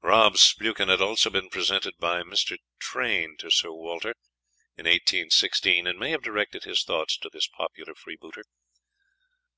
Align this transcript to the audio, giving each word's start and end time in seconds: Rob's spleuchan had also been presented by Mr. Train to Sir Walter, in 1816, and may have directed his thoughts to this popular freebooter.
Rob's 0.00 0.40
spleuchan 0.40 0.88
had 0.88 1.02
also 1.02 1.28
been 1.28 1.50
presented 1.50 1.98
by 1.98 2.22
Mr. 2.22 2.56
Train 2.78 3.36
to 3.40 3.50
Sir 3.50 3.72
Walter, 3.72 4.14
in 4.74 4.86
1816, 4.86 5.86
and 5.86 5.98
may 5.98 6.12
have 6.12 6.22
directed 6.22 6.64
his 6.64 6.82
thoughts 6.82 7.18
to 7.18 7.28
this 7.30 7.46
popular 7.46 7.94
freebooter. 7.94 8.44